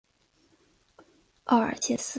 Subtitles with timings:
[1.45, 2.09] 奥尔谢斯。